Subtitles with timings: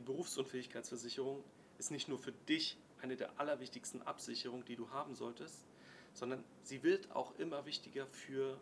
[0.00, 1.44] die Berufsunfähigkeitsversicherung
[1.78, 5.66] ist nicht nur für dich eine der allerwichtigsten Absicherungen, die du haben solltest,
[6.14, 8.58] sondern sie wird auch immer wichtiger für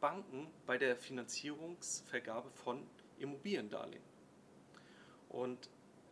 [0.00, 2.86] Banken bei der Finanzierungsvergabe von
[3.18, 4.02] Immobiliendarlehen.
[5.30, 5.70] Und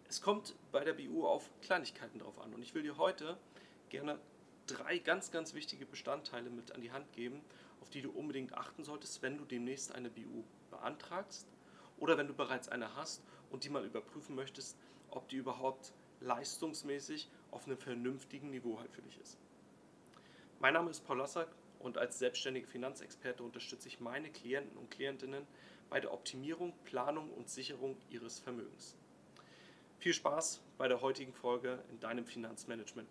[0.08, 2.54] es kommt bei der BU auf Kleinigkeiten drauf an.
[2.54, 3.36] Und ich will dir heute
[3.90, 4.18] gerne
[4.66, 7.42] drei ganz, ganz wichtige Bestandteile mit an die Hand geben,
[7.80, 11.46] auf die du unbedingt achten solltest, wenn du demnächst eine BU beantragst
[11.98, 13.22] oder wenn du bereits eine hast
[13.56, 14.76] und die mal überprüfen möchtest,
[15.10, 19.38] ob die überhaupt leistungsmäßig auf einem vernünftigen Niveau halt für dich ist.
[20.60, 25.46] Mein Name ist Paul Lassack und als selbstständiger Finanzexperte unterstütze ich meine Klienten und Klientinnen
[25.88, 28.94] bei der Optimierung, Planung und Sicherung ihres Vermögens.
[30.00, 33.08] Viel Spaß bei der heutigen Folge in deinem Finanzmanagement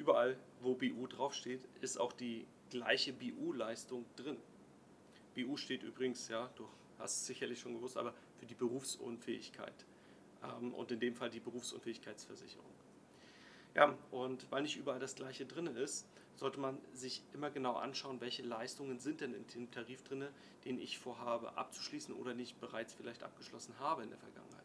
[0.00, 4.38] überall, wo BU draufsteht, ist auch die gleiche BU-Leistung drin.
[5.34, 6.66] BU steht übrigens, ja, du
[6.98, 9.84] hast es sicherlich schon gewusst, aber für die Berufsunfähigkeit
[10.42, 12.64] ähm, und in dem Fall die Berufsunfähigkeitsversicherung.
[13.74, 18.20] Ja, und weil nicht überall das gleiche drin ist, sollte man sich immer genau anschauen,
[18.20, 20.26] welche Leistungen sind denn in dem Tarif drin,
[20.64, 24.64] den ich vorhabe abzuschließen oder nicht bereits vielleicht abgeschlossen habe in der Vergangenheit.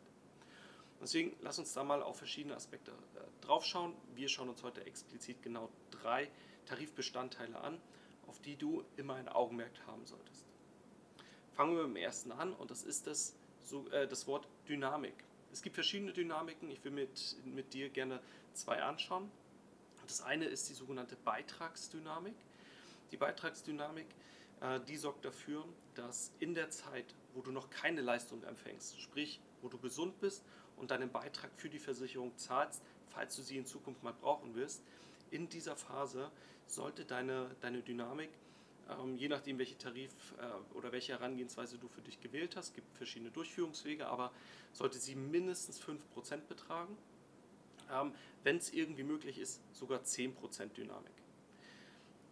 [1.02, 3.94] Deswegen lass uns da mal auf verschiedene Aspekte äh, draufschauen.
[4.16, 6.30] Wir schauen uns heute explizit genau drei
[6.66, 7.80] Tarifbestandteile an,
[8.28, 10.46] auf die du immer ein Augenmerk haben solltest.
[11.54, 15.14] Fangen wir mit dem ersten an und das ist das, so, äh, das Wort Dynamik.
[15.52, 16.70] Es gibt verschiedene Dynamiken.
[16.70, 18.20] Ich will mit, mit dir gerne
[18.54, 19.32] zwei anschauen.
[20.06, 22.36] Das eine ist die sogenannte Beitragsdynamik.
[23.12, 24.08] Die Beitragsdynamik,
[24.62, 29.40] äh, die sorgt dafür, dass in der Zeit, wo du noch keine Leistung empfängst, sprich,
[29.62, 30.44] wo du gesund bist
[30.78, 34.82] und deinen Beitrag für die Versicherung zahlst, falls du sie in Zukunft mal brauchen wirst,
[35.32, 36.32] in dieser Phase
[36.68, 38.30] sollte deine, deine Dynamik
[38.90, 42.96] ähm, je nachdem, welche Tarif äh, oder welche Herangehensweise du für dich gewählt hast, gibt
[42.96, 44.32] verschiedene Durchführungswege, aber
[44.74, 46.96] sollte sie mindestens 5% betragen.
[47.92, 51.14] Ähm, Wenn es irgendwie möglich ist, sogar 10% Dynamik.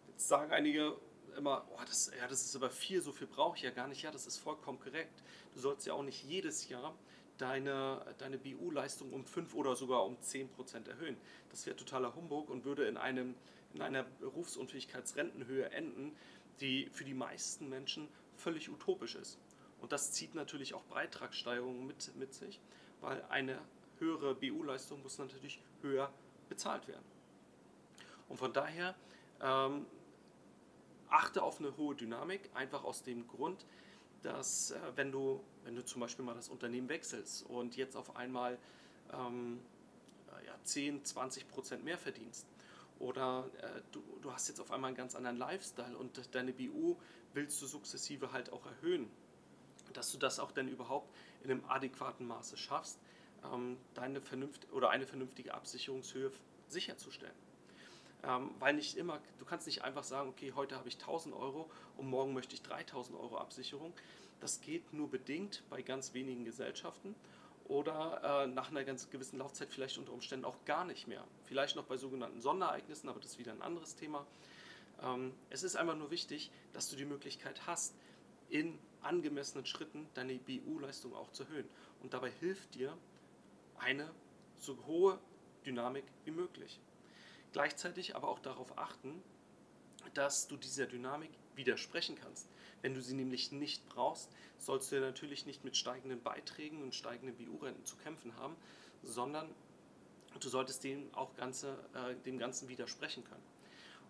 [0.08, 0.96] Jetzt sagen einige
[1.36, 4.02] immer, oh, das, ja, das ist aber viel, so viel brauche ich ja gar nicht.
[4.02, 5.22] Ja, das ist vollkommen korrekt.
[5.54, 6.94] Du sollst ja auch nicht jedes Jahr
[7.38, 11.16] deine, deine BU-Leistung um 5 oder sogar um 10% erhöhen.
[11.50, 13.34] Das wäre totaler Humbug und würde in, einem,
[13.72, 16.16] in einer Berufsunfähigkeitsrentenhöhe enden,
[16.60, 19.38] die für die meisten Menschen völlig utopisch ist.
[19.80, 22.60] Und das zieht natürlich auch Beitragssteigerungen mit, mit sich,
[23.00, 23.58] weil eine
[23.98, 26.12] höhere BU-Leistung muss natürlich höher
[26.48, 27.04] bezahlt werden.
[28.28, 28.94] Und von daher
[29.42, 29.86] ähm,
[31.08, 33.66] achte auf eine hohe Dynamik, einfach aus dem Grund,
[34.24, 38.16] dass äh, wenn, du, wenn du zum Beispiel mal das Unternehmen wechselst und jetzt auf
[38.16, 38.58] einmal
[39.12, 39.60] ähm,
[40.44, 42.46] ja, 10, 20 Prozent mehr verdienst,
[42.98, 46.96] oder äh, du, du hast jetzt auf einmal einen ganz anderen Lifestyle und deine BU
[47.32, 49.10] willst du sukzessive halt auch erhöhen.
[49.92, 52.98] Dass du das auch dann überhaupt in einem adäquaten Maße schaffst,
[53.52, 56.30] ähm, deine vernünft oder eine vernünftige Absicherungshöhe
[56.68, 57.34] sicherzustellen.
[58.26, 61.70] Ähm, weil nicht immer, du kannst nicht einfach sagen, okay, heute habe ich 1000 Euro
[61.96, 63.92] und morgen möchte ich 3000 Euro Absicherung.
[64.40, 67.14] Das geht nur bedingt bei ganz wenigen Gesellschaften
[67.66, 71.24] oder äh, nach einer ganz gewissen Laufzeit vielleicht unter Umständen auch gar nicht mehr.
[71.44, 74.26] Vielleicht noch bei sogenannten Sonderereignissen, aber das ist wieder ein anderes Thema.
[75.02, 77.94] Ähm, es ist einfach nur wichtig, dass du die Möglichkeit hast,
[78.48, 81.68] in angemessenen Schritten deine BU-Leistung auch zu erhöhen.
[82.02, 82.96] Und dabei hilft dir
[83.78, 84.10] eine
[84.56, 85.18] so hohe
[85.66, 86.80] Dynamik wie möglich.
[87.54, 89.22] Gleichzeitig aber auch darauf achten,
[90.12, 92.48] dass du dieser Dynamik widersprechen kannst.
[92.82, 94.28] Wenn du sie nämlich nicht brauchst,
[94.58, 98.56] sollst du natürlich nicht mit steigenden Beiträgen und steigenden BU-Renten zu kämpfen haben,
[99.04, 99.48] sondern
[100.40, 103.44] du solltest dem auch ganze, äh, dem Ganzen widersprechen können.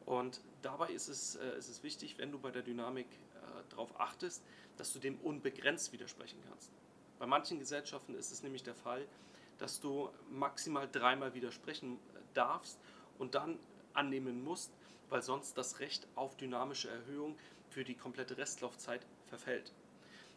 [0.06, 4.00] Und dabei ist es, äh, ist es wichtig, wenn du bei der Dynamik äh, darauf
[4.00, 4.42] achtest,
[4.78, 6.70] dass du dem unbegrenzt widersprechen kannst.
[7.18, 9.06] Bei manchen Gesellschaften ist es nämlich der Fall,
[9.58, 12.78] dass du maximal dreimal widersprechen äh, darfst
[13.18, 13.58] und dann
[13.92, 14.70] annehmen musst,
[15.08, 17.36] weil sonst das Recht auf dynamische Erhöhung
[17.70, 19.72] für die komplette Restlaufzeit verfällt.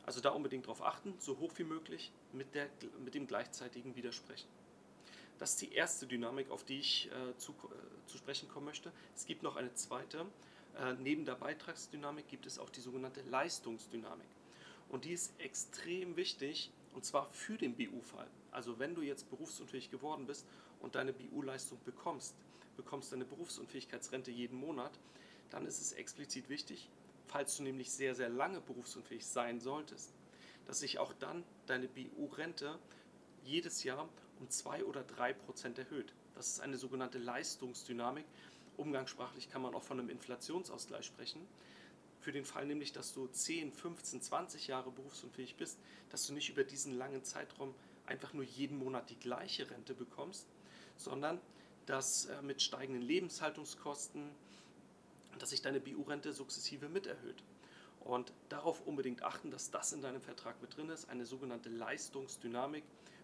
[0.06, 2.70] Also da unbedingt darauf achten, so hoch wie möglich mit, der,
[3.04, 4.48] mit dem gleichzeitigen Widersprechen.
[5.38, 8.92] Das ist die erste Dynamik, auf die ich äh, zu, äh, zu sprechen kommen möchte.
[9.16, 10.26] Es gibt noch eine zweite.
[10.80, 14.28] Äh, neben der Beitragsdynamik gibt es auch die sogenannte Leistungsdynamik.
[14.90, 18.28] Und die ist extrem wichtig, und zwar für den BU-Fall.
[18.52, 20.48] Also wenn du jetzt berufsunfähig geworden bist
[20.80, 22.34] und deine BU-Leistung bekommst,
[22.78, 24.98] bekommst deine Berufsunfähigkeitsrente jeden Monat,
[25.50, 26.90] dann ist es explizit wichtig,
[27.28, 30.14] falls du nämlich sehr, sehr lange berufsunfähig sein solltest,
[30.66, 32.80] dass sich auch dann deine BU-Rente
[33.44, 34.08] jedes Jahr
[34.40, 36.14] um zwei oder drei Prozent erhöht.
[36.36, 38.26] Das ist eine sogenannte Leistungsdynamik
[38.78, 41.42] umgangssprachlich kann man auch von einem Inflationsausgleich sprechen.
[42.22, 45.80] Für den Fall nämlich, dass du 10, 15, 20 Jahre berufsunfähig bist,
[46.10, 47.74] dass du nicht über diesen langen Zeitraum
[48.06, 50.48] einfach nur jeden Monat die gleiche Rente bekommst,
[50.96, 51.40] sondern
[51.88, 54.30] dass äh, mit steigenden Lebenshaltungskosten,
[55.40, 57.44] dass sich deine BU-Rente sukzessive mit erhöht.
[58.02, 62.84] Und darauf unbedingt achten, dass das in deinem Vertrag mit drin ist, eine sogenannte Leistungsdynamik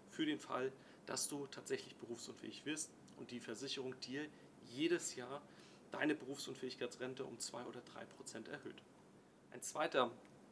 [0.10, 0.72] für den Fall,
[1.06, 4.26] dass du tatsächlich berufsunfähig wirst und die Versicherung dir
[4.74, 5.42] jedes Jahr
[5.92, 8.82] deine Berufsunfähigkeitsrente um 2 oder 3 Prozent erhöht.
[9.52, 10.12] Ein zweiter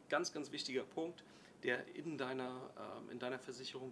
[0.10, 1.24] ganz, ganz wichtiger Punkt,
[1.64, 2.70] der in deiner,
[3.08, 3.92] äh, in deiner Versicherung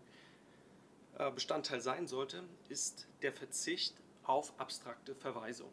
[1.18, 3.96] äh, Bestandteil sein sollte, ist der Verzicht
[4.30, 5.72] auf abstrakte Verweisung.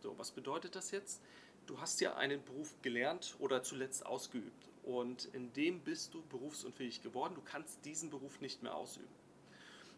[0.00, 1.22] So, was bedeutet das jetzt?
[1.66, 7.02] Du hast ja einen Beruf gelernt oder zuletzt ausgeübt und in dem bist du berufsunfähig
[7.02, 7.36] geworden.
[7.36, 9.14] Du kannst diesen Beruf nicht mehr ausüben.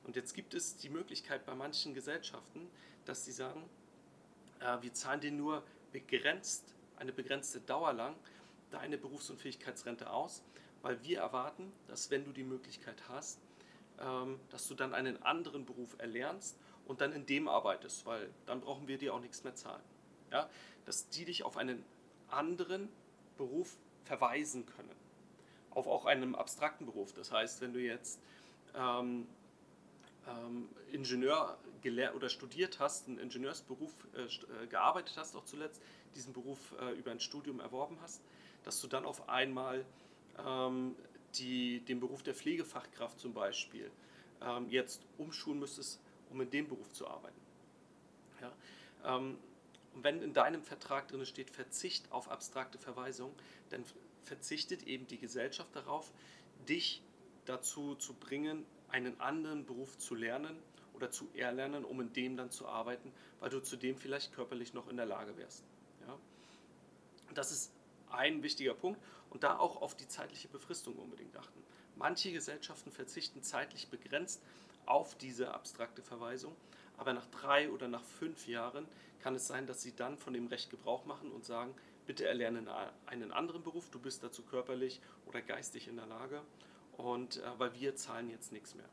[0.04, 2.68] Und jetzt gibt es die Möglichkeit bei manchen Gesellschaften,
[3.06, 3.64] dass sie sagen,
[4.60, 8.14] äh, wir zahlen dir nur begrenzt, eine begrenzte Dauer lang
[8.70, 10.42] deine Berufsunfähigkeitsrente aus,
[10.82, 13.40] weil wir erwarten, dass wenn du die Möglichkeit hast,
[14.50, 18.88] dass du dann einen anderen Beruf erlernst und dann in dem arbeitest, weil dann brauchen
[18.88, 19.82] wir dir auch nichts mehr zahlen.
[20.30, 20.48] Ja?
[20.84, 21.84] Dass die dich auf einen
[22.28, 22.88] anderen
[23.36, 24.94] Beruf verweisen können.
[25.70, 27.12] Auf auch einen abstrakten Beruf.
[27.12, 28.20] Das heißt, wenn du jetzt
[28.74, 29.26] ähm,
[30.26, 31.58] ähm, Ingenieur
[32.16, 35.80] oder studiert hast, einen Ingenieursberuf äh, äh, gearbeitet hast, auch zuletzt,
[36.16, 38.22] diesen Beruf äh, über ein Studium erworben hast,
[38.64, 39.84] dass du dann auf einmal
[40.44, 40.96] ähm,
[41.38, 43.90] die, den Beruf der Pflegefachkraft zum Beispiel
[44.42, 46.00] ähm, jetzt umschulen müsstest,
[46.30, 47.40] um in dem Beruf zu arbeiten.
[48.40, 48.52] Ja?
[49.16, 49.38] Ähm,
[49.94, 53.32] und wenn in deinem Vertrag drin steht Verzicht auf abstrakte Verweisung,
[53.70, 53.82] dann
[54.24, 56.12] verzichtet eben die Gesellschaft darauf,
[56.68, 57.02] dich
[57.46, 60.56] dazu zu bringen, einen anderen Beruf zu lernen
[60.94, 64.88] oder zu erlernen, um in dem dann zu arbeiten, weil du zudem vielleicht körperlich noch
[64.88, 65.64] in der Lage wärst.
[66.06, 66.18] Ja?
[67.34, 67.72] Das ist
[68.16, 71.62] ein wichtiger Punkt und da auch auf die zeitliche Befristung unbedingt achten.
[71.96, 74.42] Manche Gesellschaften verzichten zeitlich begrenzt
[74.84, 76.54] auf diese abstrakte Verweisung,
[76.98, 78.86] aber nach drei oder nach fünf Jahren
[79.20, 81.74] kann es sein, dass sie dann von dem Recht Gebrauch machen und sagen,
[82.06, 82.64] bitte erlerne
[83.06, 86.42] einen anderen Beruf, du bist dazu körperlich oder geistig in der Lage
[86.96, 88.88] und äh, weil wir zahlen jetzt nichts mehr.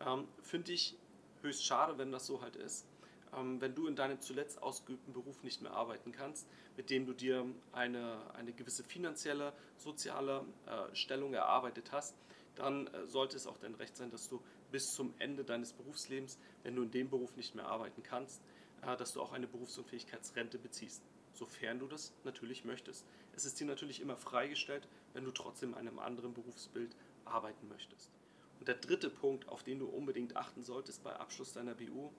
[0.00, 0.96] Ähm, Finde ich
[1.42, 2.86] höchst schade, wenn das so halt ist.
[3.36, 6.46] Ähm, wenn du in deinem zuletzt ausgeübten Beruf nicht mehr arbeiten kannst,
[6.76, 12.16] mit dem du dir eine, eine gewisse finanzielle, soziale äh, Stellung erarbeitet hast,
[12.54, 14.42] dann äh, sollte es auch dein Recht sein, dass du
[14.72, 18.40] bis zum Ende deines Berufslebens, wenn du in dem Beruf nicht mehr arbeiten kannst,
[18.82, 23.06] äh, dass du auch eine Berufsunfähigkeitsrente beziehst, sofern du das natürlich möchtest.
[23.34, 28.10] Es ist dir natürlich immer freigestellt, wenn du trotzdem in einem anderen Berufsbild arbeiten möchtest.
[28.58, 32.10] Und der dritte Punkt, auf den du unbedingt achten solltest bei Abschluss deiner BU,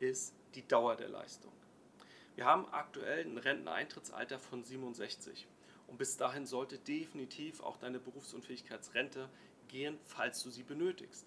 [0.00, 1.52] ist die Dauer der Leistung.
[2.36, 5.46] Wir haben aktuell ein Renteneintrittsalter von 67
[5.86, 9.28] und bis dahin sollte definitiv auch deine Berufsunfähigkeitsrente
[9.68, 11.26] gehen, falls du sie benötigst.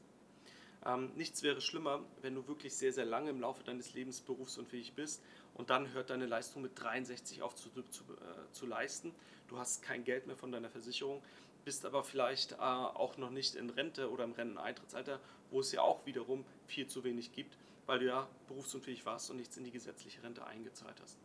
[0.85, 4.93] Ähm, nichts wäre schlimmer, wenn du wirklich sehr, sehr lange im Laufe deines Lebens berufsunfähig
[4.93, 5.21] bist
[5.53, 9.13] und dann hört deine Leistung mit 63 auf zu, zu, äh, zu leisten.
[9.47, 11.23] Du hast kein Geld mehr von deiner Versicherung,
[11.65, 15.19] bist aber vielleicht äh, auch noch nicht in Rente oder im Renteneintrittsalter,
[15.51, 17.57] wo es ja auch wiederum viel zu wenig gibt,
[17.87, 21.17] weil du ja berufsunfähig warst und nichts in die gesetzliche Rente eingezahlt hast.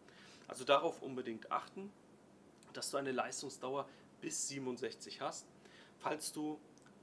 [0.49, 1.93] Also darauf unbedingt achten,
[2.73, 3.87] dass du eine Leistungsdauer
[4.21, 5.47] bis 67 hast.
[5.99, 6.59] Falls du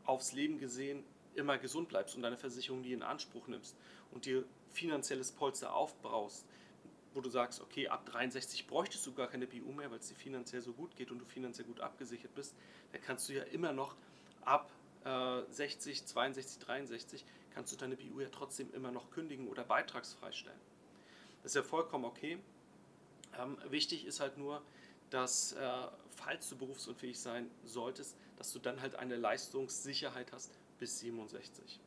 [0.06, 1.04] aufs Leben gesehen
[1.36, 3.76] immer gesund bleibst und deine Versicherung nie in Anspruch nimmst
[4.12, 6.46] und dir finanzielles Polster aufbraust,
[7.14, 10.16] wo du sagst, okay, ab 63 bräuchtest du gar keine BU mehr, weil es dir
[10.16, 12.56] finanziell so gut geht und du finanziell gut abgesichert bist,
[12.92, 13.96] dann kannst du ja immer noch
[14.42, 14.72] ab
[15.06, 17.26] äh, 60, 62, 63
[17.60, 20.62] kannst du deine BU ja trotzdem immer noch kündigen oder beitragsfrei stellen.
[21.44, 22.40] Das ist ja vollkommen okay.
[23.38, 24.62] Ähm, wichtig ist halt nur,
[25.10, 25.70] dass äh,
[26.12, 31.82] falls du berufsunfähig sein solltest, dass du dann halt eine Leistungssicherheit hast bis 67.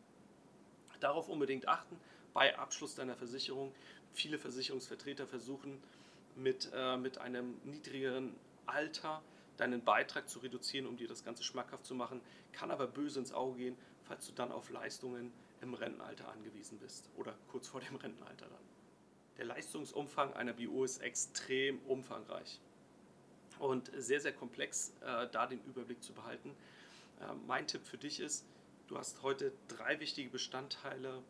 [1.00, 1.98] Darauf unbedingt achten
[2.34, 3.72] bei Abschluss deiner Versicherung
[4.12, 5.82] viele Versicherungsvertreter versuchen
[6.36, 8.36] mit, äh, mit einem niedrigeren
[8.66, 9.22] Alter
[9.56, 12.20] deinen Beitrag zu reduzieren, um dir das Ganze schmackhaft zu machen,
[12.52, 17.08] kann aber böse ins Auge gehen, falls du dann auf Leistungen im Rentenalter angewiesen bist
[17.16, 18.64] oder kurz vor dem Rentenalter dann.
[19.38, 22.60] Der Leistungsumfang einer BU ist extrem umfangreich
[23.58, 26.50] und sehr, sehr komplex, äh, da den Überblick zu behalten.
[27.20, 28.44] Äh, mein Tipp für dich ist,
[28.88, 31.22] du hast heute drei wichtige Bestandteile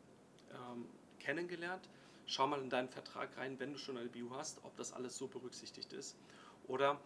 [0.51, 0.87] ähm,
[1.21, 1.89] kennengelernt
[2.27, 5.17] schau mal in deinen Vertrag rein, wenn du schon eine Bio hast, ob das alles
[5.17, 6.17] so berücksichtigt ist.
[6.67, 7.01] Oder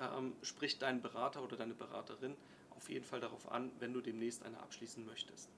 [0.00, 2.34] ähm, sprich deinen Berater oder deine Beraterin
[2.70, 5.48] auf jeden Fall darauf an, wenn du demnächst eine abschließen möchtest.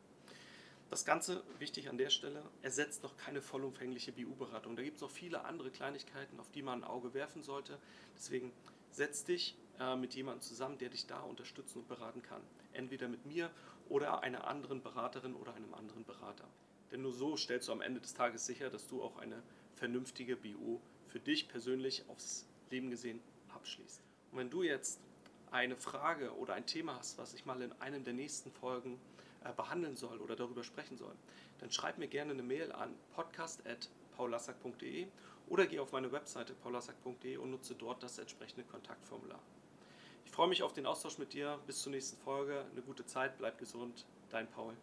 [0.94, 4.76] Das Ganze, wichtig an der Stelle, ersetzt noch keine vollumfängliche BU-Beratung.
[4.76, 7.80] Da gibt es noch viele andere Kleinigkeiten, auf die man ein Auge werfen sollte.
[8.14, 8.52] Deswegen
[8.92, 12.40] setz dich äh, mit jemandem zusammen, der dich da unterstützen und beraten kann.
[12.74, 13.50] Entweder mit mir
[13.88, 16.46] oder einer anderen Beraterin oder einem anderen Berater.
[16.92, 19.42] Denn nur so stellst du am Ende des Tages sicher, dass du auch eine
[19.74, 23.18] vernünftige BU für dich persönlich aufs Leben gesehen
[23.52, 24.00] abschließt.
[24.30, 25.00] Und wenn du jetzt
[25.50, 29.00] eine Frage oder ein Thema hast, was ich mal in einem der nächsten Folgen
[29.52, 31.14] behandeln soll oder darüber sprechen soll,
[31.58, 35.06] dann schreib mir gerne eine Mail an podcast.paulassack.de
[35.48, 39.40] oder geh auf meine Webseite paulassack.de und nutze dort das entsprechende Kontaktformular.
[40.24, 41.58] Ich freue mich auf den Austausch mit dir.
[41.66, 42.64] Bis zur nächsten Folge.
[42.72, 44.06] Eine gute Zeit, bleib gesund.
[44.30, 44.74] Dein Paul.